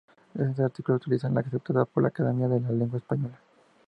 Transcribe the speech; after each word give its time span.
En 0.33 0.49
este 0.49 0.63
artículo 0.63 0.97
se 0.97 1.03
utilizará 1.03 1.35
la 1.35 1.41
aceptada 1.41 1.85
por 1.85 2.01
la 2.01 2.09
Academia 2.09 2.47
de 2.47 2.59
la 2.59 2.71
Lengua 2.71 2.97
Española. 2.97 3.37